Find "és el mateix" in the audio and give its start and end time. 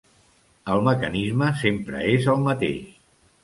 2.17-2.93